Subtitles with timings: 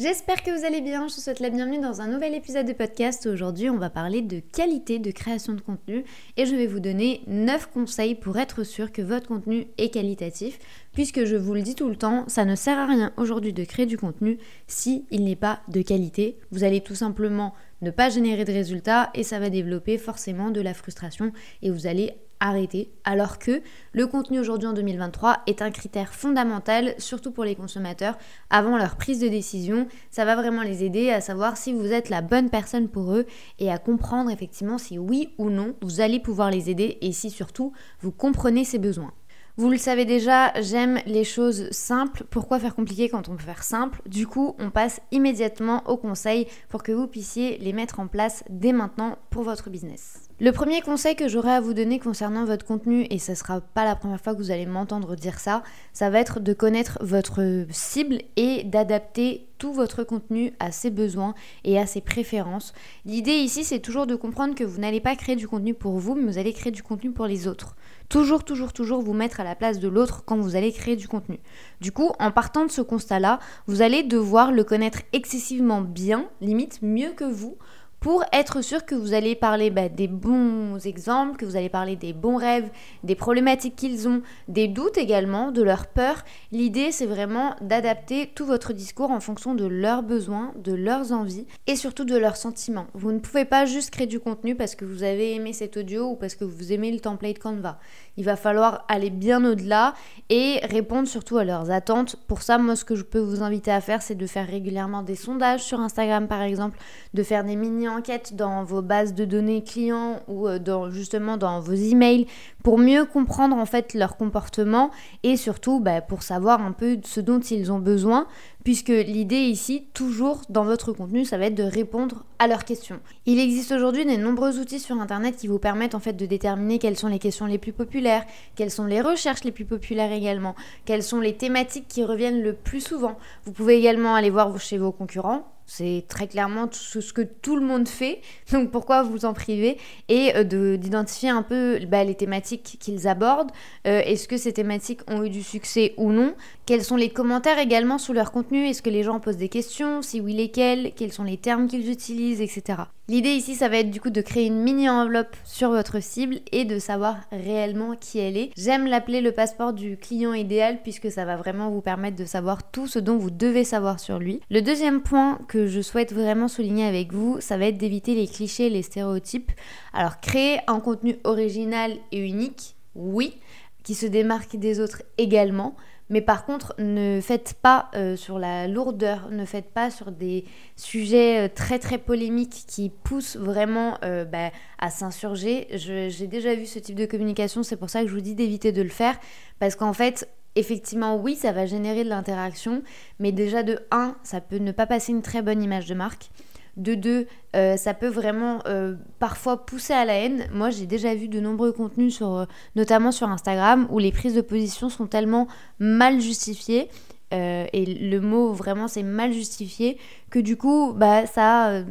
[0.00, 2.72] J'espère que vous allez bien, je vous souhaite la bienvenue dans un nouvel épisode de
[2.72, 3.26] podcast.
[3.26, 6.04] Aujourd'hui on va parler de qualité de création de contenu
[6.38, 10.58] et je vais vous donner 9 conseils pour être sûr que votre contenu est qualitatif
[10.94, 13.62] puisque je vous le dis tout le temps, ça ne sert à rien aujourd'hui de
[13.62, 14.38] créer du contenu
[14.68, 16.38] si il n'est pas de qualité.
[16.50, 20.62] Vous allez tout simplement ne pas générer de résultats et ça va développer forcément de
[20.62, 22.90] la frustration et vous allez arrêter.
[23.04, 23.62] Alors que
[23.92, 28.18] le contenu aujourd'hui en 2023 est un critère fondamental, surtout pour les consommateurs,
[28.50, 29.86] avant leur prise de décision.
[30.10, 33.26] Ça va vraiment les aider à savoir si vous êtes la bonne personne pour eux
[33.58, 37.30] et à comprendre effectivement si oui ou non vous allez pouvoir les aider et si
[37.30, 39.12] surtout vous comprenez ses besoins.
[39.60, 42.24] Vous le savez déjà, j'aime les choses simples.
[42.30, 44.00] Pourquoi faire compliqué quand on peut faire simple?
[44.06, 48.42] Du coup, on passe immédiatement aux conseils pour que vous puissiez les mettre en place
[48.48, 50.30] dès maintenant pour votre business.
[50.40, 53.84] Le premier conseil que j'aurais à vous donner concernant votre contenu, et ce sera pas
[53.84, 57.66] la première fois que vous allez m'entendre dire ça, ça va être de connaître votre
[57.68, 62.72] cible et d'adapter tout votre contenu à ses besoins et à ses préférences.
[63.04, 66.14] L'idée ici, c'est toujours de comprendre que vous n'allez pas créer du contenu pour vous,
[66.14, 67.76] mais vous allez créer du contenu pour les autres.
[68.10, 71.06] Toujours, toujours, toujours vous mettre à la place de l'autre quand vous allez créer du
[71.06, 71.38] contenu.
[71.80, 76.82] Du coup, en partant de ce constat-là, vous allez devoir le connaître excessivement bien, limite
[76.82, 77.56] mieux que vous,
[78.00, 81.96] pour être sûr que vous allez parler bah, des bons exemples, que vous allez parler
[81.96, 82.70] des bons rêves,
[83.04, 86.24] des problématiques qu'ils ont, des doutes également, de leurs peurs.
[86.50, 91.46] L'idée, c'est vraiment d'adapter tout votre discours en fonction de leurs besoins, de leurs envies
[91.66, 92.86] et surtout de leurs sentiments.
[92.94, 96.10] Vous ne pouvez pas juste créer du contenu parce que vous avez aimé cet audio
[96.10, 97.78] ou parce que vous aimez le template Canva.
[98.16, 99.94] Il va falloir aller bien au-delà
[100.28, 102.16] et répondre surtout à leurs attentes.
[102.26, 105.02] Pour ça, moi, ce que je peux vous inviter à faire, c'est de faire régulièrement
[105.02, 106.78] des sondages sur Instagram, par exemple,
[107.14, 111.60] de faire des mini-enquêtes dans vos bases de données clients ou euh, dans, justement dans
[111.60, 112.26] vos emails
[112.62, 114.90] pour mieux comprendre en fait leur comportement
[115.22, 118.26] et surtout bah, pour savoir un peu ce dont ils ont besoin
[118.64, 123.00] puisque l'idée ici, toujours dans votre contenu, ça va être de répondre à leurs questions.
[123.26, 126.78] Il existe aujourd'hui de nombreux outils sur Internet qui vous permettent en fait de déterminer
[126.78, 128.24] quelles sont les questions les plus populaires,
[128.56, 130.54] quelles sont les recherches les plus populaires également,
[130.84, 133.16] quelles sont les thématiques qui reviennent le plus souvent.
[133.44, 137.64] Vous pouvez également aller voir chez vos concurrents, c'est très clairement ce que tout le
[137.64, 138.22] monde fait,
[138.52, 139.78] donc pourquoi vous en privez?
[140.08, 143.52] Et euh, d'identifier un peu bah, les thématiques qu'ils abordent.
[143.86, 146.34] Euh, est-ce que ces thématiques ont eu du succès ou non?
[146.66, 148.66] Quels sont les commentaires également sous leur contenu?
[148.66, 150.02] Est-ce que les gens posent des questions?
[150.02, 152.82] Si oui, lesquelles Quels sont les termes qu'ils utilisent, etc.
[153.10, 156.36] L'idée ici, ça va être du coup de créer une mini enveloppe sur votre cible
[156.52, 158.52] et de savoir réellement qui elle est.
[158.56, 162.70] J'aime l'appeler le passeport du client idéal puisque ça va vraiment vous permettre de savoir
[162.70, 164.38] tout ce dont vous devez savoir sur lui.
[164.48, 168.28] Le deuxième point que je souhaite vraiment souligner avec vous, ça va être d'éviter les
[168.28, 169.50] clichés, les stéréotypes.
[169.92, 173.40] Alors créer un contenu original et unique, oui,
[173.82, 175.74] qui se démarque des autres également,
[176.10, 180.44] mais par contre, ne faites pas euh, sur la lourdeur, ne faites pas sur des
[180.76, 185.68] sujets euh, très très polémiques qui poussent vraiment euh, bah, à s'insurger.
[185.72, 188.72] J'ai déjà vu ce type de communication, c'est pour ça que je vous dis d'éviter
[188.72, 189.18] de le faire,
[189.60, 192.82] parce qu'en fait, effectivement, oui, ça va générer de l'interaction,
[193.20, 196.30] mais déjà de 1, ça peut ne pas passer une très bonne image de marque.
[196.76, 197.26] De deux,
[197.56, 200.46] euh, ça peut vraiment euh, parfois pousser à la haine.
[200.52, 202.44] Moi, j'ai déjà vu de nombreux contenus, sur, euh,
[202.76, 205.48] notamment sur Instagram, où les prises de position sont tellement
[205.78, 206.88] mal justifiées.
[207.32, 209.98] et le mot vraiment c'est mal justifié
[210.30, 211.84] que du coup bah ça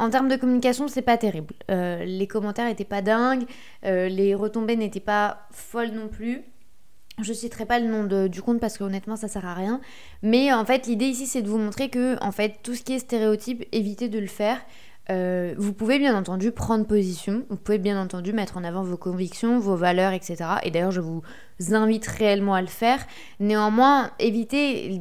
[0.00, 3.44] en termes de communication c'est pas terrible les commentaires étaient pas dingues
[3.84, 6.42] les retombées n'étaient pas folles non plus
[7.20, 9.80] je citerai pas le nom du compte parce que honnêtement ça sert à rien.
[10.22, 12.94] Mais en fait l'idée ici c'est de vous montrer que en fait tout ce qui
[12.94, 14.58] est stéréotype, évitez de le faire.
[15.08, 18.96] Euh, vous pouvez bien entendu prendre position, vous pouvez bien entendu mettre en avant vos
[18.96, 20.36] convictions, vos valeurs, etc.
[20.64, 21.22] Et d'ailleurs je vous
[21.70, 23.06] invite réellement à le faire.
[23.38, 25.00] Néanmoins, évitez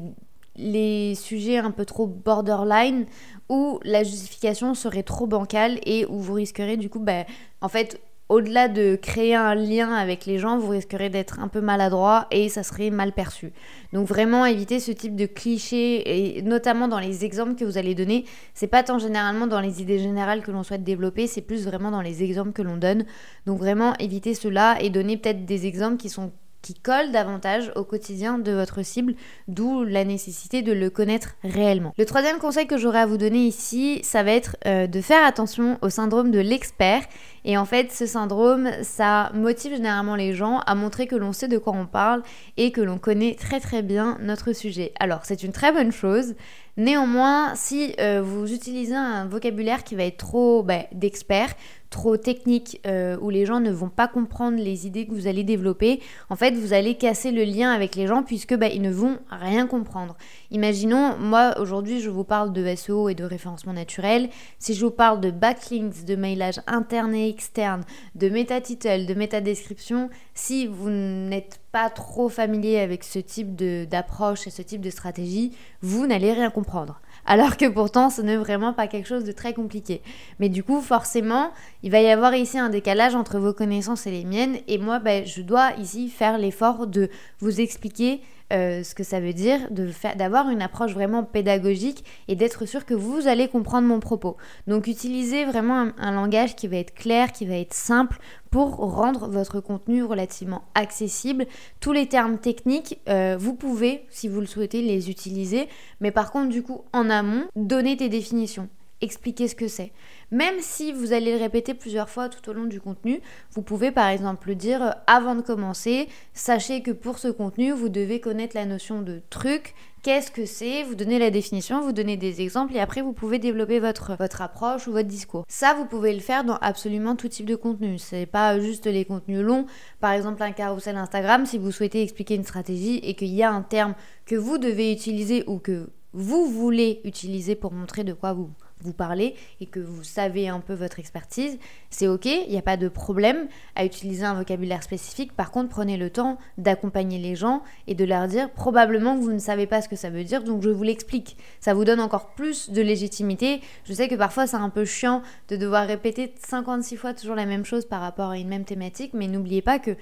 [0.58, 3.06] les sujets un peu trop borderline
[3.50, 7.26] où la justification serait trop bancale et où vous risquerez du coup, bah,
[7.62, 11.62] en fait, au-delà de créer un lien avec les gens, vous risquerez d'être un peu
[11.62, 13.54] maladroit et ça serait mal perçu.
[13.94, 17.94] Donc vraiment éviter ce type de clichés et notamment dans les exemples que vous allez
[17.94, 18.26] donner.
[18.54, 21.92] C'est pas tant généralement dans les idées générales que l'on souhaite développer, c'est plus vraiment
[21.92, 23.06] dans les exemples que l'on donne.
[23.46, 26.32] Donc vraiment éviter cela et donner peut-être des exemples qui sont
[26.66, 29.14] qui colle davantage au quotidien de votre cible,
[29.48, 31.94] d'où la nécessité de le connaître réellement.
[31.96, 35.24] Le troisième conseil que j'aurais à vous donner ici, ça va être euh, de faire
[35.24, 37.04] attention au syndrome de l'expert.
[37.44, 41.48] Et en fait, ce syndrome, ça motive généralement les gens à montrer que l'on sait
[41.48, 42.24] de quoi on parle
[42.58, 44.92] et que l'on connaît très très bien notre sujet.
[45.00, 46.34] Alors, c'est une très bonne chose.
[46.78, 51.54] Néanmoins, si euh, vous utilisez un vocabulaire qui va être trop bah, d'expert,
[51.90, 55.46] trop technique euh, où les gens ne vont pas comprendre les idées que vous allez
[55.46, 58.92] développer, en fait, vous allez casser le lien avec les gens puisque bah, ils ne
[58.92, 60.18] vont rien comprendre.
[60.52, 64.30] Imaginons, moi aujourd'hui, je vous parle de SEO et de référencement naturel.
[64.60, 67.86] Si je vous parle de backlinks, de mailage interne et externe,
[68.16, 74.48] de méta title, de méta description, si vous n'êtes trop familier avec ce type d'approche
[74.48, 75.52] et ce type de stratégie,
[75.82, 79.54] vous n'allez rien comprendre alors que pourtant ce n'est vraiment pas quelque chose de très
[79.54, 80.02] compliqué.
[80.40, 81.52] Mais du coup, forcément,
[81.84, 85.00] il va y avoir ici un décalage entre vos connaissances et les miennes, et moi,
[85.00, 88.22] ben, je dois ici faire l'effort de vous expliquer
[88.54, 92.94] euh, ce que ça veut dire d'avoir une approche vraiment pédagogique et d'être sûr que
[92.94, 94.38] vous allez comprendre mon propos.
[94.68, 98.20] Donc utilisez vraiment un, langage qui va être clair, qui va être simple
[98.52, 101.48] pour rendre votre contenu relativement accessible.
[101.80, 105.68] Tous les termes techniques, euh, vous pouvez, si vous le souhaitez, les utiliser,
[106.00, 108.70] mais par contre, du coup, en amont, donnez des définitions
[109.02, 109.92] expliquer ce que c'est.
[110.32, 113.92] Même si vous allez le répéter plusieurs fois tout au long du contenu, vous pouvez
[113.92, 118.56] par exemple dire euh, avant de commencer, sachez que pour ce contenu, vous devez connaître
[118.56, 122.76] la notion de truc, qu'est-ce que c'est, vous donnez la définition, vous donnez des exemples
[122.76, 125.46] et après vous pouvez développer votre, votre approche ou votre discours.
[125.48, 127.98] Ça, vous pouvez le faire dans absolument tout type de contenu.
[127.98, 129.66] C'est pas juste les contenus longs.
[130.00, 133.52] Par exemple, un carousel Instagram, si vous souhaitez expliquer une stratégie et qu'il y a
[133.52, 133.96] un terme
[134.26, 138.50] que vous devez utiliser ou que vous voulez utiliser pour montrer de quoi vous
[138.82, 141.58] vous parlez et que vous savez un peu votre expertise,
[141.90, 145.34] c'est ok, il n'y a pas de problème à utiliser un vocabulaire spécifique.
[145.34, 149.32] Par contre, prenez le temps d'accompagner les gens et de leur dire probablement que vous
[149.32, 151.38] ne savez pas ce que ça veut dire, donc je vous l'explique.
[151.60, 153.62] Ça vous donne encore plus de légitimité.
[153.86, 157.46] Je sais que parfois c'est un peu chiant de devoir répéter 56 fois toujours la
[157.46, 159.96] même chose par rapport à une même thématique, mais n'oubliez pas que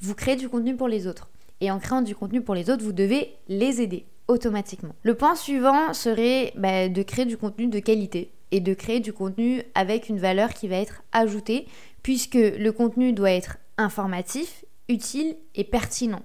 [0.00, 1.28] vous créez du contenu pour les autres.
[1.60, 4.94] Et en créant du contenu pour les autres, vous devez les aider automatiquement.
[5.02, 9.12] Le point suivant serait bah, de créer du contenu de qualité et de créer du
[9.12, 11.66] contenu avec une valeur qui va être ajoutée,
[12.02, 16.22] puisque le contenu doit être informatif, utile et pertinent.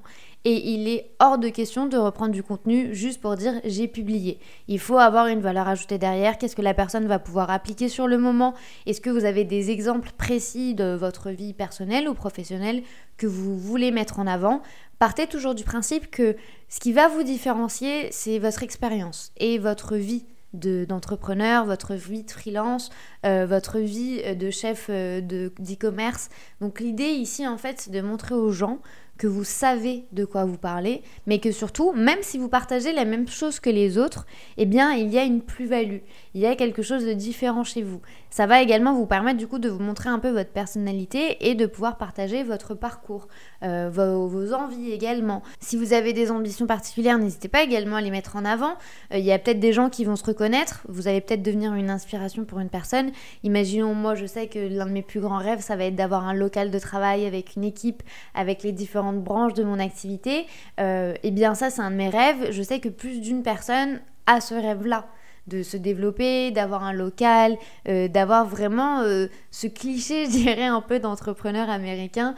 [0.47, 4.39] Et il est hors de question de reprendre du contenu juste pour dire j'ai publié.
[4.67, 6.37] Il faut avoir une valeur ajoutée derrière.
[6.37, 8.53] Qu'est-ce que la personne va pouvoir appliquer sur le moment?
[8.85, 12.83] Est-ce que vous avez des exemples précis de votre vie personnelle ou professionnelle
[13.17, 14.61] que vous voulez mettre en avant?
[14.99, 16.35] Partez toujours du principe que
[16.69, 22.31] ce qui va vous différencier, c'est votre expérience et votre vie d'entrepreneur, votre vie de
[22.31, 22.89] freelance,
[23.25, 26.29] euh, votre vie de chef euh, d'e-commerce.
[26.61, 28.79] Donc l'idée ici en fait c'est de montrer aux gens
[29.17, 33.05] que vous savez de quoi vous parlez, mais que surtout, même si vous partagez la
[33.05, 34.25] même chose que les autres,
[34.57, 35.99] eh bien, il y a une plus-value,
[36.33, 38.01] il y a quelque chose de différent chez vous.
[38.29, 41.55] Ça va également vous permettre du coup de vous montrer un peu votre personnalité et
[41.55, 43.29] de pouvoir partager votre parcours,
[43.63, 45.41] euh, vos, envies également.
[45.61, 48.73] Si vous avez des ambitions particulières, n'hésitez pas également à les mettre en avant.
[49.13, 51.73] Euh, il y a peut-être des gens qui vont se reconnaître, vous allez peut-être devenir
[51.75, 53.11] une inspiration pour une personne.
[53.43, 56.27] Imaginons, moi, je sais que l'un de mes plus grands rêves, ça va être d'avoir
[56.27, 58.03] un local de travail avec une équipe,
[58.33, 60.45] avec les différents branches de mon activité, et
[60.79, 62.51] euh, eh bien ça c'est un de mes rêves.
[62.51, 65.05] Je sais que plus d'une personne a ce rêve-là
[65.47, 67.55] de se développer, d'avoir un local,
[67.87, 72.33] euh, d'avoir vraiment euh, ce cliché, je dirais, un peu d'entrepreneur américain,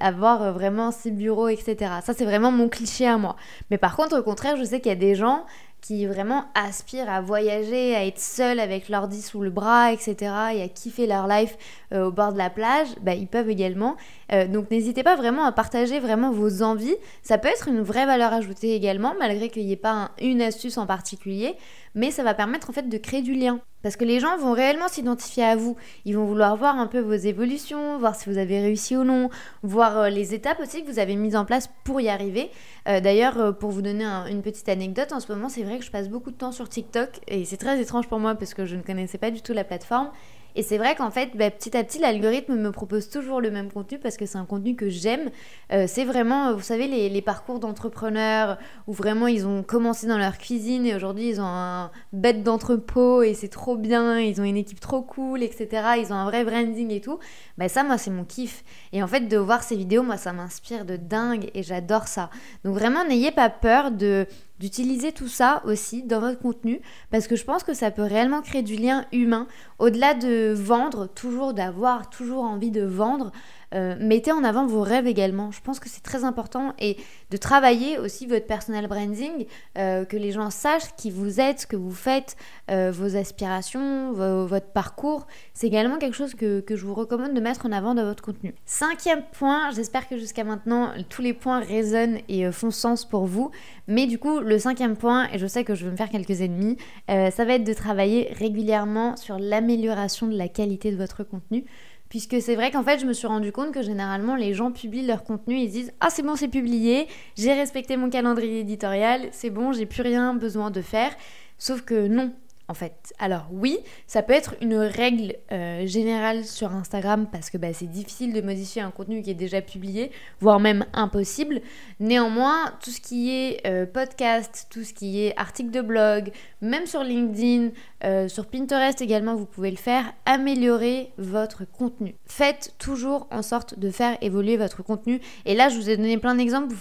[0.00, 1.76] avoir vraiment ses bureaux, etc.
[2.02, 3.36] Ça, c'est vraiment mon cliché à moi.
[3.70, 5.44] Mais par contre, au contraire, je sais qu'il y a des gens
[5.88, 10.16] qui vraiment aspirent à voyager, à être seuls avec l'ordi sous le bras, etc.,
[10.52, 11.56] et à kiffer leur life
[11.94, 13.96] euh, au bord de la plage, bah, ils peuvent également.
[14.30, 16.96] Euh, donc n'hésitez pas vraiment à partager vraiment vos envies.
[17.22, 20.76] Ça peut être une vraie valeur ajoutée également, malgré qu'il n'y ait pas une astuce
[20.76, 21.56] en particulier
[21.94, 23.60] mais ça va permettre en fait de créer du lien.
[23.82, 25.76] Parce que les gens vont réellement s'identifier à vous.
[26.04, 29.30] Ils vont vouloir voir un peu vos évolutions, voir si vous avez réussi ou non,
[29.62, 32.50] voir euh, les étapes aussi que vous avez mises en place pour y arriver.
[32.88, 35.84] Euh, d'ailleurs, euh, pour vous donner une petite anecdote, en ce moment, c'est vrai que
[35.84, 38.66] je passe beaucoup de temps sur TikTok et c'est très étrange pour moi parce que
[38.66, 40.10] je ne connaissais pas du tout la plateforme.
[40.56, 43.70] Et c'est vrai qu'en fait, bah, petit à petit, l'algorithme me propose toujours le même
[43.70, 45.30] contenu parce que c'est un contenu que j'aime.
[45.72, 50.38] Euh, c'est vraiment, vous savez, les, parcours d'entrepreneurs où vraiment ils ont commencé dans leur
[50.38, 54.56] cuisine et aujourd'hui ils ont un bête d'entrepôt et c'est trop bien, ils ont une
[54.56, 55.68] équipe trop cool, etc.
[55.98, 57.18] Ils ont un vrai branding et tout.
[57.58, 58.64] Bah ça, moi, c'est mon kiff.
[58.92, 62.30] Et en fait, de voir ces vidéos, moi, ça m'inspire de dingue et j'adore ça.
[62.64, 64.26] Donc vraiment, n'ayez pas peur de
[64.58, 68.42] d'utiliser tout ça aussi dans votre contenu parce que je pense que ça peut réellement
[68.42, 69.46] créer du lien humain
[69.78, 73.32] au-delà de vendre, toujours d'avoir toujours envie de vendre.
[73.74, 75.50] Euh, mettez en avant vos rêves également.
[75.50, 76.96] Je pense que c'est très important et
[77.30, 79.46] de travailler aussi votre personal branding,
[79.76, 82.36] euh, que les gens sachent qui vous êtes, ce que vous faites,
[82.70, 85.26] euh, vos aspirations, votre parcours.
[85.52, 88.22] C'est également quelque chose que, que, je vous recommande de mettre en avant dans votre
[88.22, 88.54] contenu.
[88.64, 93.50] Cinquième point, j'espère que jusqu'à maintenant tous les points résonnent et font sens pour vous.
[93.86, 96.40] Mais du coup, le cinquième point, et je sais que je vais me faire quelques
[96.40, 96.76] ennemis,
[97.08, 101.64] ça va être de travailler régulièrement sur l'amélioration de la qualité de votre contenu.
[102.08, 105.06] Puisque c'est vrai qu'en fait, je me suis rendu compte que généralement, les gens publient
[105.06, 109.50] leur contenu, ils disent Ah, c'est bon, c'est publié, j'ai respecté mon calendrier éditorial, c'est
[109.50, 111.10] bon, j'ai plus rien besoin de faire.
[111.58, 112.32] Sauf que non,
[112.68, 113.14] en fait.
[113.18, 117.90] Alors oui, ça peut être une règle euh, générale sur Instagram parce que bah, c'est
[117.90, 120.10] difficile de modifier un contenu qui est déjà publié,
[120.40, 121.62] voire même impossible.
[121.98, 126.86] Néanmoins, tout ce qui est euh, podcast, tout ce qui est article de blog, même
[126.86, 127.70] sur LinkedIn,
[128.04, 132.14] euh, sur Pinterest également, vous pouvez le faire, améliorer votre contenu.
[132.26, 135.20] Faites toujours en sorte de faire évoluer votre contenu.
[135.46, 136.74] Et là, je vous ai donné plein d'exemples,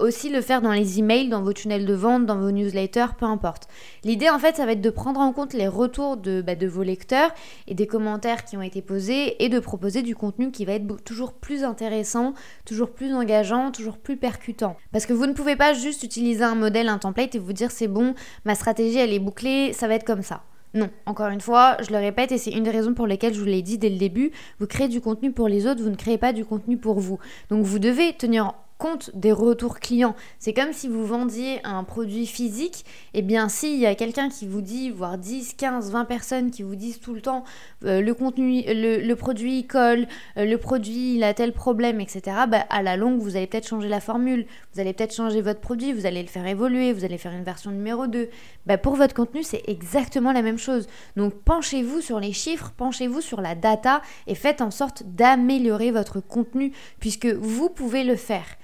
[0.00, 3.26] aussi le faire dans les emails, dans vos tunnels de vente, dans vos newsletters, peu
[3.26, 3.68] importe.
[4.04, 6.66] L'idée en fait, ça va être de prendre en compte les retours de, bah, de
[6.66, 7.30] vos lecteurs
[7.66, 11.04] et des commentaires qui ont été posés et de proposer du contenu qui va être
[11.04, 14.76] toujours plus intéressant, toujours plus engageant, toujours plus percutant.
[14.92, 17.70] Parce que vous ne pouvez pas juste utiliser un modèle, un template et vous dire
[17.70, 18.14] c'est bon,
[18.44, 20.42] ma stratégie elle est bouclée, ça va être comme ça.
[20.72, 23.40] Non, encore une fois, je le répète et c'est une des raisons pour lesquelles je
[23.40, 24.30] vous l'ai dit dès le début,
[24.60, 27.18] vous créez du contenu pour les autres, vous ne créez pas du contenu pour vous.
[27.48, 30.16] Donc vous devez tenir compte des retours clients.
[30.38, 34.30] C'est comme si vous vendiez un produit physique, et eh bien s'il y a quelqu'un
[34.30, 37.44] qui vous dit, voire 10, 15, 20 personnes qui vous disent tout le temps
[37.84, 40.08] euh, le contenu, le, produit colle,
[40.38, 42.22] euh, le produit il a tel problème, etc.
[42.48, 45.60] Bah, à la longue, vous allez peut-être changer la formule, vous allez peut-être changer votre
[45.60, 48.30] produit, vous allez le faire évoluer, vous allez faire une version numéro 2.
[48.64, 50.88] Bah, pour votre contenu, c'est exactement la même chose.
[51.16, 56.20] Donc penchez-vous sur les chiffres, penchez-vous sur la data et faites en sorte d'améliorer votre
[56.20, 58.46] contenu puisque vous pouvez le faire.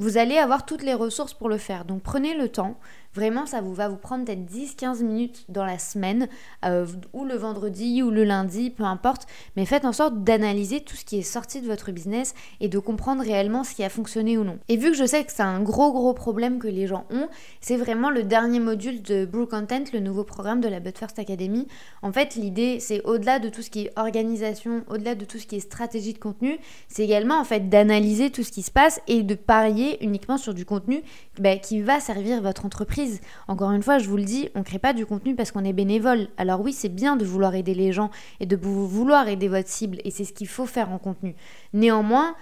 [0.00, 1.84] Vous allez avoir toutes les ressources pour le faire.
[1.84, 2.78] Donc prenez le temps,
[3.14, 6.28] Vraiment, ça vous va vous prendre peut-être 10-15 minutes dans la semaine,
[6.64, 9.26] euh, ou le vendredi, ou le lundi, peu importe.
[9.56, 12.78] Mais faites en sorte d'analyser tout ce qui est sorti de votre business et de
[12.78, 14.58] comprendre réellement ce qui a fonctionné ou non.
[14.68, 17.28] Et vu que je sais que c'est un gros gros problème que les gens ont,
[17.60, 21.18] c'est vraiment le dernier module de Brew Content, le nouveau programme de la But First
[21.18, 21.66] Academy.
[22.02, 25.46] En fait, l'idée, c'est au-delà de tout ce qui est organisation, au-delà de tout ce
[25.48, 29.00] qui est stratégie de contenu, c'est également en fait d'analyser tout ce qui se passe
[29.08, 31.02] et de parier uniquement sur du contenu
[31.38, 34.64] bah, qui va servir votre entreprise encore une fois, je vous le dis, on ne
[34.64, 36.28] crée pas du contenu parce qu'on est bénévole.
[36.36, 39.98] Alors oui, c'est bien de vouloir aider les gens et de vouloir aider votre cible,
[40.04, 41.34] et c'est ce qu'il faut faire en contenu.
[41.72, 42.34] Néanmoins,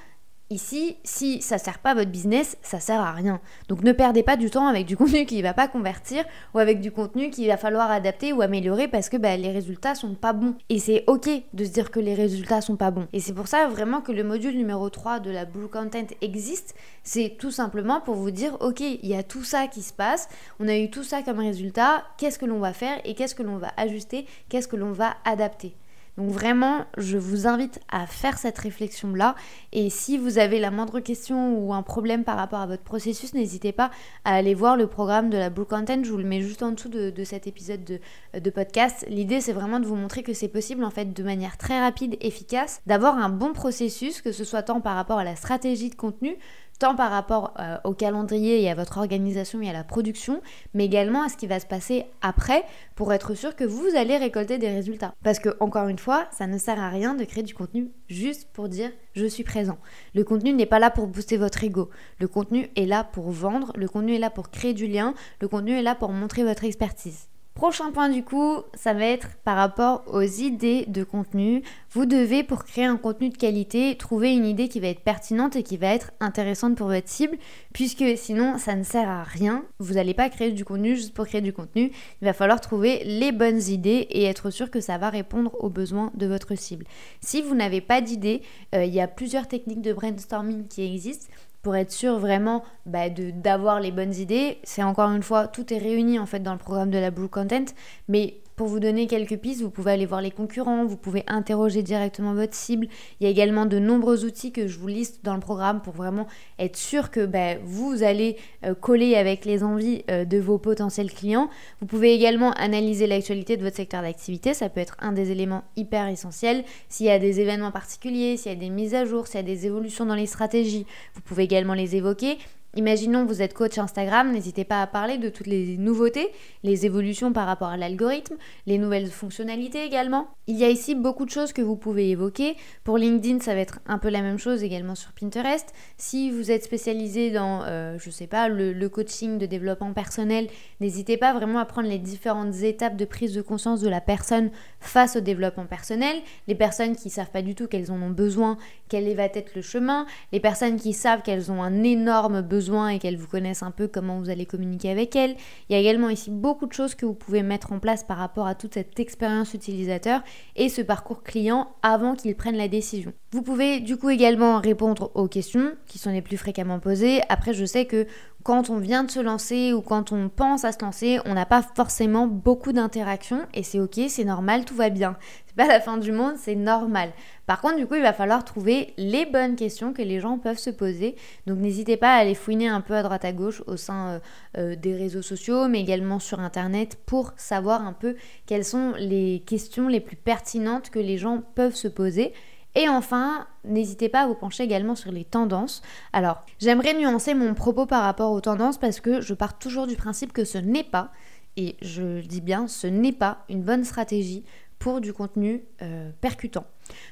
[0.51, 3.39] Ici, si ça sert pas à votre business, ça sert à rien.
[3.69, 6.25] Donc ne perdez pas du temps avec du contenu qui ne va pas convertir
[6.55, 9.95] ou avec du contenu qu'il va falloir adapter ou améliorer parce que bah, les résultats
[9.95, 10.55] sont pas bons.
[10.71, 13.09] Et c'est ok de se dire que les résultats sont pas bons.
[13.13, 16.75] Et c'est pour ça vraiment que le module numéro 3 de la Blue Content existe.
[17.03, 20.31] C'est tout simplement pour vous dire ok, il y a tout ça qui se passe,
[20.61, 23.43] on a eu tout ça comme résultat, qu'est-ce que l'on va faire et qu'est-ce que
[23.43, 25.77] l'on va ajuster, qu'est-ce que l'on va adapter?
[26.19, 29.37] Donc vraiment, je vous invite à faire cette réflexion-là.
[29.71, 33.35] Et si vous avez la moindre question ou un problème par rapport à votre processus,
[33.35, 33.93] n'hésitez pas
[34.25, 36.03] à aller voir le programme de la Blue Content.
[36.03, 38.01] Je vous le mets juste en dessous de, cet épisode de,
[38.37, 39.07] de podcast.
[39.09, 42.17] L'idée, c'est vraiment de vous montrer que c'est possible, en fait, de manière très rapide,
[42.21, 45.95] efficace, d'avoir un bon processus, que ce soit tant par rapport à la stratégie de
[45.95, 46.37] contenu,
[46.79, 50.41] tant par rapport euh, au calendrier et à votre organisation et à la production,
[50.75, 54.17] mais également à ce qui va se passer après pour être sûr que vous allez
[54.17, 55.15] récolter des résultats.
[55.23, 58.49] Parce que, encore une fois, ça ne sert à rien de créer du contenu juste
[58.53, 59.79] pour dire je suis présent.
[60.15, 61.91] Le contenu n'est pas là pour booster votre ego.
[62.21, 65.49] Le contenu est là pour vendre, le contenu est là pour créer du lien, le
[65.49, 67.29] contenu est là pour montrer votre expertise.
[67.59, 71.65] Prochain point du coup, ça va être par rapport aux idées de contenu.
[71.91, 75.57] Vous devez, pour créer un contenu de qualité, trouver une idée qui va être pertinente
[75.57, 77.37] et qui va être intéressante pour votre cible,
[77.73, 79.65] puisque sinon ça ne sert à rien.
[79.81, 81.91] Vous n'allez pas créer du contenu juste pour créer du contenu.
[82.23, 85.69] Il va falloir trouver les bonnes idées et être sûr que ça va répondre aux
[85.69, 86.87] besoins de votre cible.
[87.21, 88.43] Si vous n'avez pas d'idée,
[88.77, 91.27] euh, il y a plusieurs techniques de brainstorming qui existent
[91.63, 94.59] pour être sûr vraiment bah, d'avoir les bonnes idées.
[94.65, 97.29] C'est encore une fois, tout est réuni en fait dans le programme de la Blue
[97.29, 97.65] Content,
[98.09, 101.83] mais pour vous donner quelques pistes, vous pouvez aller voir les concurrents, vous pouvez interroger
[101.83, 102.89] directement votre cible.
[103.21, 105.95] Il y a également de nombreux outils que je vous liste dans le programme pour
[105.95, 106.27] vraiment
[106.59, 111.13] être sûr que ben, vous allez euh, coller avec les envies euh, de vos potentiels
[111.13, 111.49] clients.
[111.81, 115.63] Vous pouvez également analyser l'actualité de votre secteur d'activité, ça peut être un des éléments
[115.77, 116.65] hyper essentiels.
[116.89, 119.39] S'il y a des événements particuliers, s'il y a des mises à jour, s'il y
[119.39, 120.85] a des évolutions dans les stratégies,
[121.15, 122.39] vous pouvez également les évoquer.
[122.77, 126.29] Imaginons vous êtes coach Instagram, n'hésitez pas à parler de toutes les nouveautés,
[126.63, 130.29] les évolutions par rapport à l'algorithme, les nouvelles fonctionnalités également.
[130.47, 132.57] Il y a ici beaucoup de choses que vous pouvez évoquer.
[132.85, 135.73] Pour LinkedIn, ça va être un peu la même chose également sur Pinterest.
[135.97, 140.49] Si vous êtes spécialisé dans, euh, je sais pas, le, le coaching de développement personnel,
[140.81, 144.51] n'hésitez pas vraiment à prendre les différentes étapes de prise de conscience de la personne
[144.79, 146.17] face au développement personnel.
[146.47, 148.59] Les personnes qui savent pas du tout qu'elles en ont besoin,
[148.91, 150.05] quel va être le chemin.
[150.33, 152.58] Les personnes qui savent qu'elles ont un énorme besoin
[152.89, 155.37] et qu'elles vous connaissent un peu comment vous allez communiquer avec elles.
[155.69, 158.19] Il y a également ici beaucoup de choses que vous pouvez mettre en place par
[158.19, 160.23] rapport à toute cette expérience utilisateur
[160.57, 163.13] et ce parcours client avant qu'ils prennent la décision.
[163.31, 167.21] Vous pouvez du coup également répondre aux questions qui sont les plus fréquemment posées.
[167.29, 168.07] Après, je sais que
[168.43, 171.45] quand on vient de se lancer ou quand on pense à se lancer, on n'a
[171.45, 175.17] pas forcément beaucoup d'interactions et c'est ok, c'est normal, tout va bien.
[175.47, 177.11] C'est pas la fin du monde, c'est normal.
[177.49, 180.59] Par contre, du coup, il va falloir trouver les bonnes questions que les gens peuvent
[180.59, 181.17] se poser.
[181.47, 184.19] Donc n'hésitez pas à aller fouiner un peu à droite à gauche au sein euh,
[184.59, 189.43] euh, des réseaux sociaux, mais également sur Internet pour savoir un peu quelles sont les
[189.47, 192.35] questions les plus pertinentes que les gens peuvent se poser.
[192.75, 195.81] Et enfin, n'hésitez pas à vous pencher également sur les tendances.
[196.13, 199.97] Alors, j'aimerais nuancer mon propos par rapport aux tendances parce que je pars toujours du
[199.97, 201.13] principe que ce n'est pas,
[201.57, 204.45] et je dis bien, ce n'est pas une bonne stratégie
[204.79, 206.65] pour du contenu euh, percutant.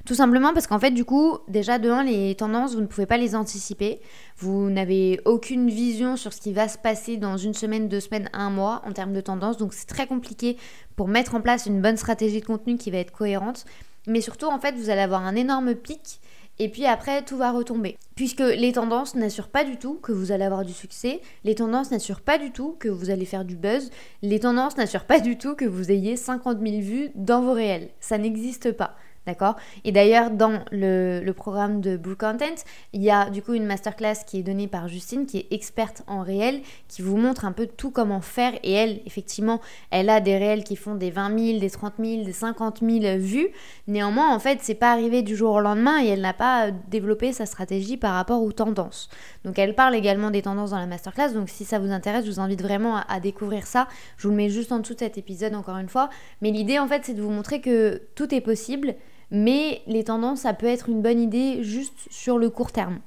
[0.04, 3.06] Tout simplement parce qu'en fait, du coup, déjà de 1, les tendances, vous ne pouvez
[3.06, 4.00] pas les anticiper.
[4.38, 8.30] Vous n'avez aucune vision sur ce qui va se passer dans une semaine, deux semaines,
[8.32, 9.56] un mois en termes de tendances.
[9.56, 10.56] Donc c'est très compliqué
[10.94, 13.64] pour mettre en place une bonne stratégie de contenu qui va être cohérente.
[14.06, 16.20] Mais surtout, en fait, vous allez avoir un énorme pic
[16.58, 17.98] et puis après, tout va retomber.
[18.14, 21.90] Puisque les tendances n'assurent pas du tout que vous allez avoir du succès, les tendances
[21.90, 23.90] n'assurent pas du tout que vous allez faire du buzz,
[24.22, 27.90] les tendances n'assurent pas du tout que vous ayez 50 000 vues dans vos réels.
[28.00, 28.96] Ça n'existe pas.
[29.26, 32.54] D'accord Et d'ailleurs, dans le, programme de Blue Content,
[32.92, 36.04] il y a du coup une masterclass qui est donnée par Justine, qui est experte
[36.06, 38.52] en réel, qui vous montre un peu tout comment faire.
[38.62, 42.24] Et elle, effectivement, elle a des réels qui font des 20 000, des 30 000,
[42.24, 43.48] des 50 000 vues.
[43.88, 47.32] Néanmoins, en fait, c'est pas arrivé du jour au lendemain et elle n'a pas développé
[47.32, 49.08] sa stratégie par rapport aux tendances.
[49.44, 51.32] Donc, elle parle également des tendances dans la masterclass.
[51.32, 53.88] Donc, si ça vous intéresse, je vous invite vraiment à, à découvrir ça.
[54.18, 56.10] Je vous le mets juste en dessous de cet épisode, encore une fois.
[56.42, 58.94] Mais l'idée, en fait, c'est de vous montrer que tout est possible
[59.30, 63.00] mais les tendances, ça peut être une bonne idée juste sur le court terme.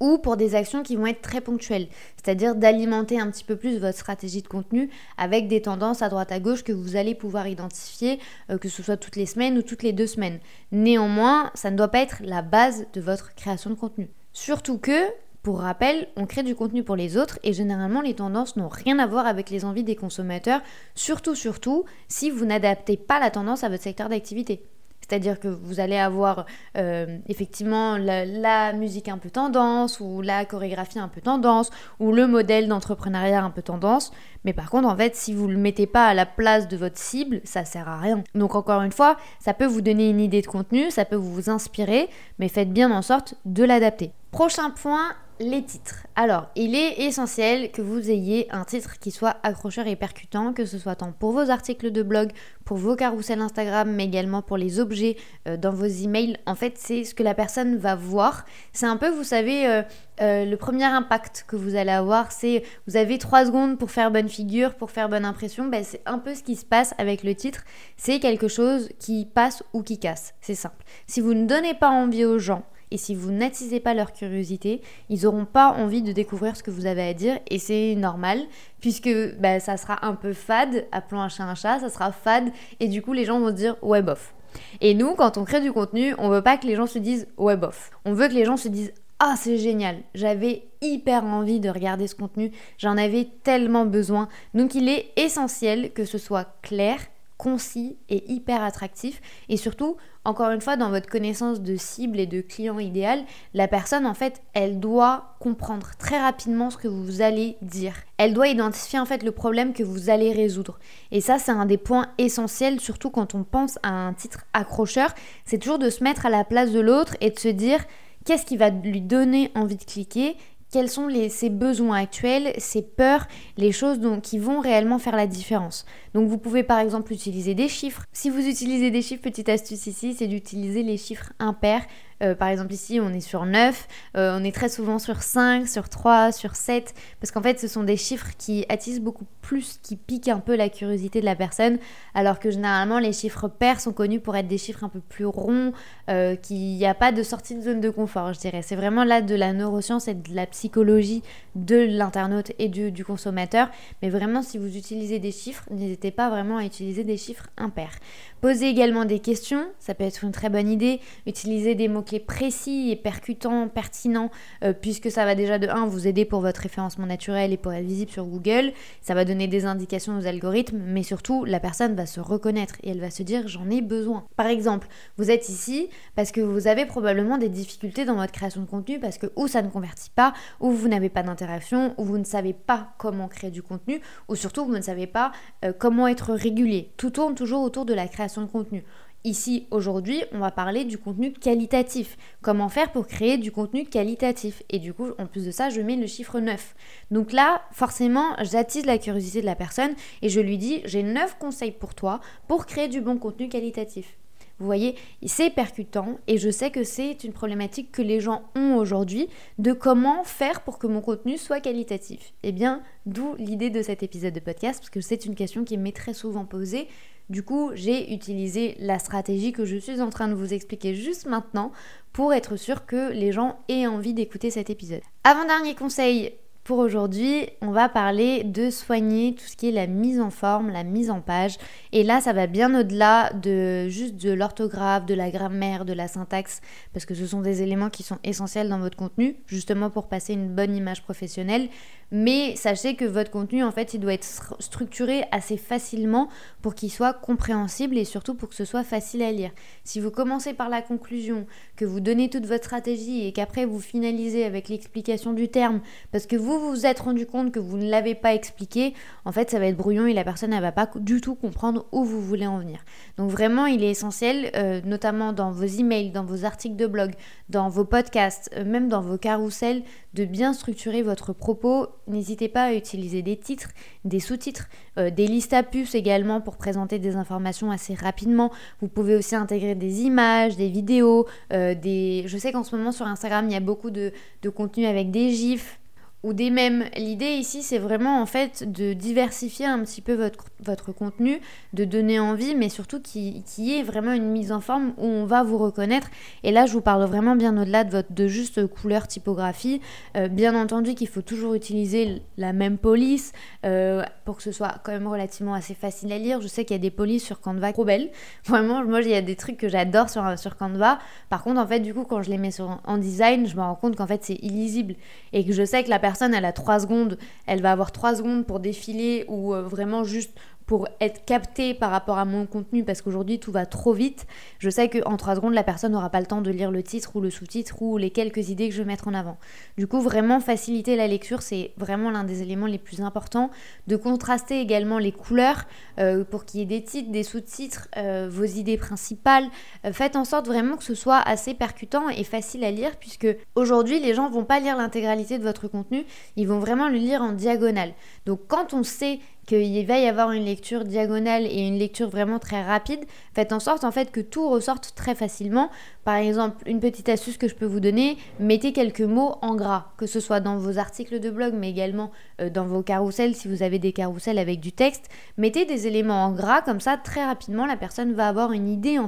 [0.00, 3.78] Ou pour des actions qui vont être très ponctuelles, c'est-à-dire d'alimenter un petit peu plus
[3.78, 7.46] votre stratégie de contenu avec des tendances à droite à gauche que vous allez pouvoir
[7.46, 8.18] identifier,
[8.50, 10.40] euh, que ce soit toutes les semaines ou toutes les deux semaines.
[10.72, 14.10] Néanmoins, ça ne doit pas être la base de votre création de contenu.
[14.32, 15.06] Surtout que
[15.42, 19.00] pour rappel, on crée du contenu pour les autres et généralement les tendances n'ont rien
[19.00, 20.62] à voir avec les envies des consommateurs,
[20.94, 24.62] surtout surtout si vous n'adaptez pas la tendance à votre secteur d'activité.
[25.02, 26.46] C'est-à-dire que vous allez avoir
[26.78, 32.26] euh, effectivement la, musique un peu tendance, ou la chorégraphie un peu tendance, ou le
[32.26, 34.12] modèle d'entrepreneuriat un peu tendance.
[34.44, 36.76] Mais par contre, en fait, si vous ne le mettez pas à la place de
[36.76, 38.24] votre cible, ça sert à rien.
[38.34, 41.50] Donc encore une fois, ça peut vous donner une idée de contenu, ça peut vous
[41.50, 44.12] inspirer, mais faites bien en sorte de l'adapter.
[44.30, 46.06] Prochain point, les titres.
[46.16, 50.64] Alors, il est essentiel que vous ayez un titre qui soit accrocheur et percutant, que
[50.64, 52.32] ce soit tant pour vos articles de blog,
[52.64, 55.16] pour vos carousels Instagram, mais également pour les objets
[55.48, 56.36] euh, dans vos emails.
[56.46, 58.44] En fait, c'est ce que la personne va voir.
[58.72, 59.82] C'est un peu, vous savez, euh,
[60.20, 64.10] euh, le premier impact que vous allez avoir, c'est vous avez trois secondes pour faire
[64.10, 65.66] bonne figure, pour faire bonne impression.
[65.66, 67.64] Ben, c'est un peu ce qui se passe avec le titre.
[67.96, 70.34] C'est quelque chose qui passe ou qui casse.
[70.40, 70.84] C'est simple.
[71.06, 74.82] Si vous ne donnez pas envie aux gens, et si vous n'attisez pas leur curiosité,
[75.08, 78.40] ils n'auront pas envie de découvrir ce que vous avez à dire et c'est normal
[78.80, 82.50] puisque bah, ça sera un peu fade, appelons un chat un chat, ça sera fade
[82.80, 84.34] et du coup les gens vont se dire ouais bof.
[84.82, 87.26] Et nous, quand on crée du contenu, on veut pas que les gens se disent
[87.38, 87.90] ouais bof.
[88.04, 88.92] On veut que les gens se disent
[89.24, 94.28] ah c'est génial, j'avais hyper envie de regarder ce contenu, j'en avais tellement besoin.
[94.52, 96.98] Donc il est essentiel que ce soit clair,
[97.42, 99.20] concis et hyper attractif.
[99.48, 103.66] Et surtout, encore une fois, dans votre connaissance de cible et de client idéal, la
[103.66, 107.94] personne, en fait, elle doit comprendre très rapidement ce que vous allez dire.
[108.16, 110.78] Elle doit identifier, en fait, le problème que vous allez résoudre.
[111.10, 115.12] Et ça, c'est un des points essentiels, surtout quand on pense à un titre accrocheur.
[115.44, 117.84] C'est toujours de se mettre à la place de l'autre et de se dire
[118.24, 120.36] qu'est-ce qui va lui donner envie de cliquer?
[120.72, 125.84] Quels sont ses besoins actuels, ses peurs, les choses qui vont réellement faire la différence.
[126.14, 128.06] Donc vous pouvez par exemple utiliser des chiffres.
[128.12, 131.84] Si vous utilisez des chiffres, petite astuce ici, c'est d'utiliser les chiffres impairs
[132.22, 135.66] Euh, par exemple ici on est sur 9, euh, on est très souvent sur 5,
[135.66, 139.78] sur 3, sur 7, parce qu'en fait ce sont des chiffres qui attisent beaucoup plus,
[139.82, 141.78] qui piquent un peu la curiosité de la personne,
[142.14, 145.26] alors que généralement les chiffres pairs sont connus pour être des chiffres un peu plus
[145.26, 145.72] ronds,
[146.08, 148.62] euh, qu'il n'y a pas de sortie de zone de confort, je dirais.
[148.62, 151.22] C'est vraiment là de la neuroscience et de la psychologie
[151.54, 153.68] de l'internaute et du, consommateur,
[154.00, 157.96] mais vraiment si vous utilisez des chiffres, n'hésitez pas vraiment à utiliser des chiffres impairs.
[158.40, 161.00] Posez également des questions, ça peut être une très bonne idée.
[161.26, 164.30] Utilisez des mots-clés précis et percutants, pertinents,
[164.64, 167.72] euh, puisque ça va déjà de 1 vous aider pour votre référencement naturel et pour
[167.72, 168.72] être visible sur Google.
[169.00, 172.90] Ça va donner des indications aux algorithmes, mais surtout, la personne va se reconnaître et
[172.90, 174.24] elle va se dire j'en ai besoin.
[174.36, 178.62] Par exemple, vous êtes ici parce que vous avez probablement des difficultés dans votre création
[178.62, 182.04] de contenu parce que ou ça ne convertit pas, ou vous n'avez pas d'interaction, ou
[182.04, 185.32] vous ne savez pas comment créer du contenu, ou surtout vous ne savez pas
[185.64, 186.92] euh, comment être régulier.
[186.96, 188.84] Tout tourne toujours autour de la création de contenu.
[189.24, 192.16] Ici, aujourd'hui, on va parler du contenu qualitatif.
[192.40, 194.64] Comment faire pour créer du contenu qualitatif?
[194.68, 196.74] Et du coup, en plus de ça, je mets le chiffre 9.
[197.12, 201.38] Donc là, forcément, j'attise la curiosité de la personne et je lui dis, j'ai 9
[201.38, 204.16] conseils pour toi pour créer du bon contenu qualitatif.
[204.58, 208.74] Vous voyez, c'est percutant et je sais que c'est une problématique que les gens ont
[208.76, 212.32] aujourd'hui de comment faire pour que mon contenu soit qualitatif.
[212.42, 215.76] Eh bien, d'où l'idée de cet épisode de podcast parce que c'est une question qui
[215.78, 216.88] m'est très souvent posée
[217.32, 221.26] du coup, j'ai utilisé la stratégie que je suis en train de vous expliquer juste
[221.26, 221.72] maintenant
[222.12, 225.00] pour être sûr que les gens aient envie d'écouter cet épisode.
[225.24, 230.20] Avant-dernier conseil pour aujourd'hui, on va parler de soigner tout ce qui est la mise
[230.20, 231.58] en forme, la mise en page.
[231.90, 236.06] Et là, ça va bien au-delà de juste de l'orthographe, de la grammaire, de la
[236.06, 236.60] syntaxe,
[236.92, 240.34] parce que ce sont des éléments qui sont essentiels dans votre contenu, justement pour passer
[240.34, 241.68] une bonne image professionnelle.
[242.14, 244.26] Mais sachez que votre contenu, en fait, il doit être
[244.58, 246.28] structuré assez facilement
[246.60, 249.50] pour qu'il soit compréhensible et surtout pour que ce soit facile à lire.
[249.82, 253.80] Si vous commencez par la conclusion, que vous donnez toute votre stratégie et qu'après vous
[253.80, 255.80] finalisez avec l'explication du terme,
[256.12, 259.50] parce que vous vous êtes rendu compte que vous ne l'avez pas expliqué, en fait,
[259.50, 262.20] ça va être brouillon et la personne ne va pas du tout comprendre où vous
[262.20, 262.80] voulez en venir.
[263.18, 267.12] Donc vraiment, il est essentiel, euh, notamment dans vos emails, dans vos articles de blog,
[267.48, 269.82] dans vos podcasts, euh, même dans vos carousels,
[270.14, 273.70] de bien structurer votre propos N'hésitez pas à utiliser des titres,
[274.04, 278.50] des sous-titres, euh, des listes à puces également pour présenter des informations assez rapidement.
[278.80, 282.24] Vous pouvez aussi intégrer des images, des vidéos, des...
[282.26, 284.12] Je sais qu'en ce moment sur Instagram, il y a beaucoup de
[284.54, 285.78] contenu avec des gifs,
[286.22, 286.84] ou des mêmes.
[286.96, 291.40] L'idée ici, c'est vraiment en fait de diversifier un petit peu votre, votre contenu,
[291.72, 295.24] de donner envie, mais surtout qu'il y ait vraiment une mise en forme où on
[295.24, 296.10] va vous reconnaître.
[296.44, 299.80] Et là, je vous parle vraiment bien au-delà de votre de juste couleur, typographie.
[300.16, 303.32] Euh, bien entendu qu'il faut toujours utiliser la même police
[303.66, 306.40] euh, pour que ce soit quand même relativement assez facile à lire.
[306.40, 308.10] Je sais qu'il y a des polices sur Canva trop belles.
[308.44, 311.00] Vraiment, moi, il y a des trucs que j'adore sur, sur Canva.
[311.30, 313.62] Par contre, en fait, du coup, quand je les mets sur, en design, je me
[313.62, 314.94] rends compte qu'en fait, c'est illisible
[315.32, 317.90] et que je sais que la personne personne, elle a 3 secondes, elle va avoir
[317.90, 320.36] 3 secondes pour défiler ou euh, vraiment juste
[320.72, 324.26] pour être capté par rapport à mon contenu parce qu'aujourd'hui tout va trop vite,
[324.58, 327.14] je sais qu'en 3 secondes la personne n'aura pas le temps de lire le titre
[327.14, 329.36] ou le sous-titre ou les quelques idées que je vais mettre en avant.
[329.76, 333.50] Du coup vraiment faciliter la lecture c'est vraiment l'un des éléments les plus importants.
[333.86, 335.64] De contraster également les couleurs
[335.98, 339.44] euh, pour qu'il y ait des titres, des sous-titres, euh, vos idées principales.
[339.84, 343.28] Euh, faites en sorte vraiment que ce soit assez percutant et facile à lire puisque
[343.56, 346.06] aujourd'hui les gens vont pas lire l'intégralité de votre contenu,
[346.36, 347.92] ils vont vraiment le lire en diagonale.
[348.24, 352.38] Donc quand on sait qu'il va y avoir une lecture diagonale et une lecture vraiment
[352.38, 353.00] très rapide,
[353.34, 355.70] faites en sorte en fait que tout ressorte très facilement.
[356.04, 359.86] Par exemple, une petite astuce que je peux vous donner, mettez quelques mots en gras,
[359.96, 363.48] que ce soit dans vos articles de blog, mais également euh, dans vos carousels, si
[363.48, 365.08] vous avez des carousels avec du texte.
[365.38, 368.98] Mettez des éléments en gras, comme ça, très rapidement, la personne va avoir une idée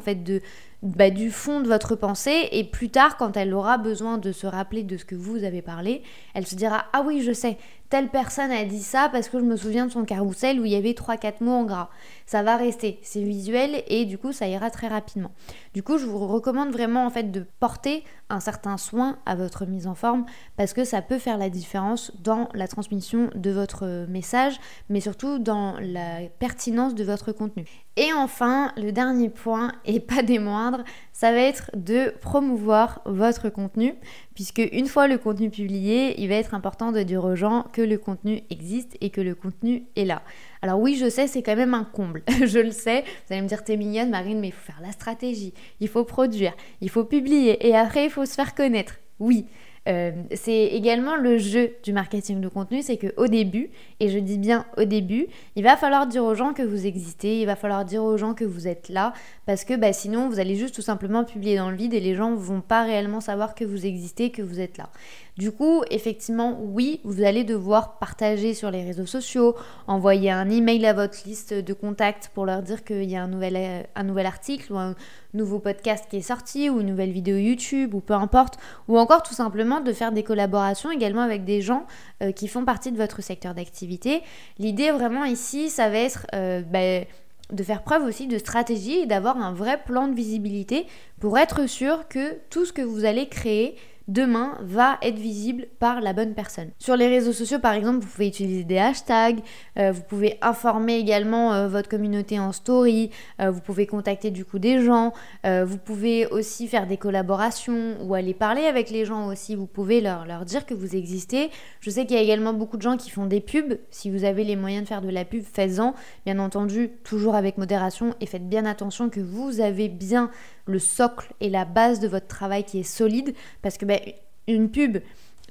[0.84, 4.46] bah, du fond de votre pensée et plus tard quand elle aura besoin de se
[4.46, 6.02] rappeler de ce que vous avez parlé,
[6.34, 7.56] elle se dira ah oui je sais,
[7.90, 10.72] telle personne a dit ça parce que je me souviens de son carrousel où il
[10.72, 11.90] y avait 3-4 mots en gras.
[12.26, 15.32] Ça va rester, c'est visuel et du coup ça ira très rapidement.
[15.74, 19.66] Du coup je vous recommande vraiment en fait de porter un certain soin à votre
[19.66, 20.24] mise en forme
[20.56, 25.38] parce que ça peut faire la différence dans la transmission de votre message mais surtout
[25.38, 27.66] dans la pertinence de votre contenu.
[27.96, 30.82] Et enfin, le dernier point, et pas des moindres,
[31.14, 33.94] ça va être de promouvoir votre contenu,
[34.34, 37.80] puisque une fois le contenu publié, il va être important de dire aux gens que
[37.80, 40.22] le contenu existe et que le contenu est là.
[40.60, 43.02] Alors oui, je sais, c'est quand même un comble, je le sais.
[43.02, 46.04] Vous allez me dire, t'es mignonne, Marine, mais il faut faire la stratégie, il faut
[46.04, 48.96] produire, il faut publier, et après, il faut se faire connaître.
[49.20, 49.46] Oui,
[49.86, 53.70] Euh, c'est également le jeu du marketing de contenu, c'est qu'au début,
[54.00, 57.40] et je dis bien au début, il va falloir dire aux gens que vous existez,
[57.40, 59.12] il va falloir dire aux gens que vous êtes là,
[59.46, 62.14] parce que bah, sinon vous allez juste tout simplement publier dans le vide et les
[62.14, 64.88] gens vont pas réellement savoir que vous existez, que vous êtes là.
[65.36, 69.56] Du coup, effectivement, oui, vous allez devoir partager sur les réseaux sociaux,
[69.88, 73.26] envoyer un email à votre liste de contacts pour leur dire qu'il y a un
[73.26, 74.94] nouvel, euh, un nouvel article ou un
[75.32, 79.24] nouveau podcast qui est sorti ou une nouvelle vidéo YouTube ou peu importe, ou encore
[79.24, 81.84] tout simplement de faire des collaborations également avec des gens
[82.22, 84.22] euh, qui font partie de votre secteur d'activité.
[84.60, 86.26] L'idée vraiment ici, ça va être...
[86.34, 87.04] Euh, bah,
[87.52, 90.86] de faire preuve aussi de stratégie et d'avoir un vrai plan de visibilité
[91.20, 93.76] pour être sûr que tout ce que vous allez créer
[94.08, 96.70] demain va être visible par la bonne personne.
[96.78, 99.40] Sur les réseaux sociaux, par exemple, vous pouvez utiliser des hashtags,
[99.78, 104.44] euh, vous pouvez informer également euh, votre communauté en story, euh, vous pouvez contacter du
[104.44, 105.12] coup des gens,
[105.44, 110.00] vous pouvez aussi faire des collaborations ou aller parler avec les gens aussi, vous pouvez
[110.00, 111.50] leur, dire que vous existez.
[111.80, 114.24] Je sais qu'il y a également beaucoup de gens qui font des pubs, si vous
[114.24, 118.26] avez les moyens de faire de la pub, faites-en, bien entendu, toujours avec modération et
[118.26, 120.30] faites bien attention que vous avez bien
[120.66, 124.00] le socle et la base de votre travail qui est solide, parce que ben,
[124.46, 124.98] une pub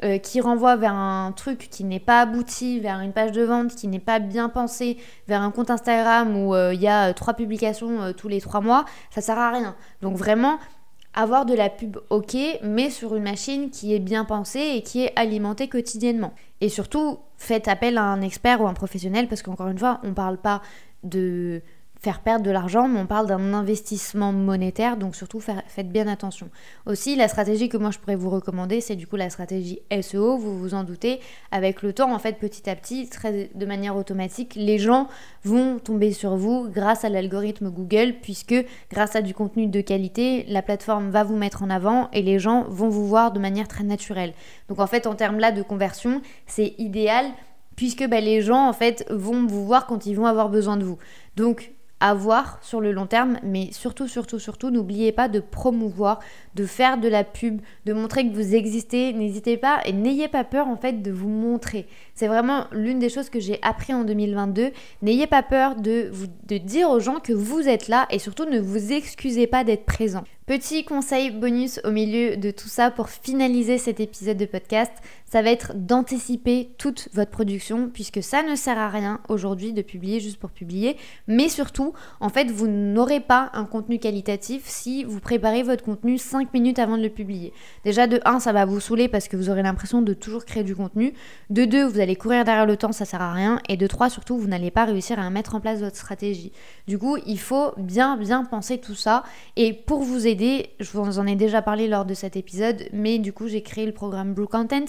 [0.03, 3.75] euh, qui renvoie vers un truc qui n'est pas abouti, vers une page de vente
[3.75, 4.97] qui n'est pas bien pensée,
[5.27, 8.61] vers un compte Instagram où euh, il y a euh, trois publications tous les trois
[8.61, 9.75] mois, ça sert à rien.
[10.01, 10.57] Donc vraiment,
[11.13, 15.03] avoir de la pub ok, mais sur une machine qui est bien pensée et qui
[15.03, 16.33] est alimentée quotidiennement.
[16.59, 20.07] Et surtout, faites appel à un expert ou un professionnel parce qu'encore une fois, on
[20.07, 20.61] ne parle pas
[21.03, 21.61] de
[22.03, 26.49] faire perdre de l'argent, mais on parle d'un investissement monétaire, donc surtout faites bien attention.
[26.85, 30.37] Aussi, la stratégie que moi je pourrais vous recommander, c'est du coup la stratégie SEO,
[30.37, 33.95] vous vous en doutez, avec le temps, en fait, petit à petit, très, de manière
[33.95, 35.07] automatique, les gens
[35.45, 38.55] vont tomber sur vous grâce à l'algorithme Google, puisque
[38.91, 42.37] grâce à du contenu de qualité, la plateforme va vous mettre en avant et les
[42.37, 44.33] gens vont vous voir de manière très naturelle.
[44.67, 47.27] Donc en fait, en termes là de conversion, c'est idéal
[47.75, 50.83] puisque bah, les gens en fait vont vous voir quand ils vont avoir besoin de
[50.83, 50.97] vous.
[51.35, 51.72] Donc
[52.03, 56.19] avoir sur le long terme, mais surtout, surtout, surtout, n'oubliez pas de promouvoir,
[56.53, 59.13] de faire de la pub, de montrer que vous existez.
[59.13, 61.87] N'hésitez pas et n'ayez pas peur en fait de vous montrer.
[62.13, 64.71] C'est vraiment l'une des choses que j'ai appris en 2022.
[65.01, 68.45] N'ayez pas peur de, vous, de dire aux gens que vous êtes là et surtout
[68.45, 70.25] ne vous excusez pas d'être présent.
[70.45, 74.91] Petit conseil bonus au milieu de tout ça pour finaliser cet épisode de podcast,
[75.25, 79.81] ça va être d'anticiper toute votre production puisque ça ne sert à rien aujourd'hui de
[79.81, 85.05] publier juste pour publier, mais surtout, en fait, vous n'aurez pas un contenu qualitatif si
[85.05, 87.53] vous préparez votre contenu 5 minutes avant de le publier.
[87.85, 90.63] Déjà de 1, ça va vous saouler parce que vous aurez l'impression de toujours créer
[90.63, 91.13] du contenu.
[91.51, 94.09] De 2, vous allez courir derrière le temps, ça sert à rien et de 3
[94.09, 96.51] surtout, vous n'allez pas réussir à mettre en place votre stratégie.
[96.85, 99.23] Du coup, il faut bien bien penser tout ça
[99.55, 100.32] et pour vous aider
[100.79, 103.85] je vous en ai déjà parlé lors de cet épisode, mais du coup j'ai créé
[103.85, 104.85] le programme Blue Content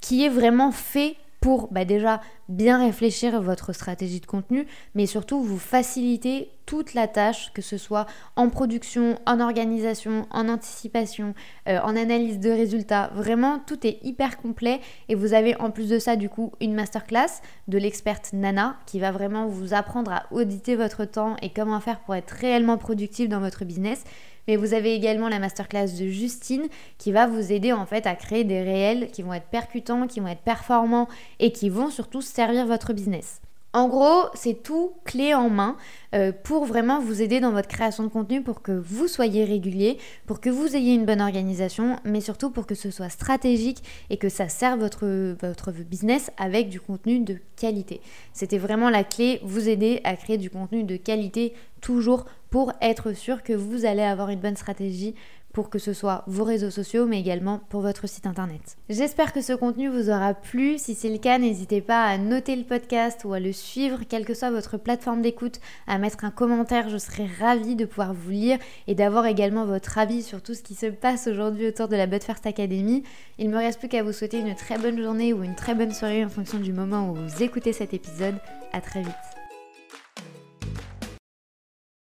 [0.00, 5.42] qui est vraiment fait pour bah, déjà bien réfléchir votre stratégie de contenu, mais surtout
[5.42, 11.34] vous faciliter toute la tâche, que ce soit en production, en organisation, en anticipation,
[11.68, 13.10] euh, en analyse de résultats.
[13.14, 16.74] Vraiment, tout est hyper complet et vous avez en plus de ça du coup une
[16.74, 21.80] masterclass de l'experte Nana qui va vraiment vous apprendre à auditer votre temps et comment
[21.80, 24.04] faire pour être réellement productif dans votre business.
[24.48, 26.66] Mais vous avez également la masterclass de Justine
[26.98, 30.20] qui va vous aider en fait à créer des réels qui vont être percutants, qui
[30.20, 33.40] vont être performants et qui vont surtout servir votre business.
[33.74, 35.78] En gros, c'est tout clé en main
[36.14, 39.96] euh, pour vraiment vous aider dans votre création de contenu pour que vous soyez régulier,
[40.26, 44.18] pour que vous ayez une bonne organisation, mais surtout pour que ce soit stratégique et
[44.18, 45.06] que ça serve votre,
[45.40, 48.02] votre business avec du contenu de qualité.
[48.34, 53.14] C'était vraiment la clé, vous aider à créer du contenu de qualité toujours pour être
[53.14, 55.14] sûr que vous allez avoir une bonne stratégie
[55.54, 58.76] pour que ce soit vos réseaux sociaux, mais également pour votre site internet.
[58.88, 60.78] J'espère que ce contenu vous aura plu.
[60.78, 64.24] Si c'est le cas, n'hésitez pas à noter le podcast ou à le suivre, quelle
[64.24, 66.88] que soit votre plateforme d'écoute, à mettre un commentaire.
[66.88, 70.62] Je serai ravie de pouvoir vous lire et d'avoir également votre avis sur tout ce
[70.62, 73.02] qui se passe aujourd'hui autour de la But First Academy.
[73.38, 75.92] Il me reste plus qu'à vous souhaiter une très bonne journée ou une très bonne
[75.92, 78.36] soirée en fonction du moment où vous écoutez cet épisode.
[78.72, 79.41] À très vite.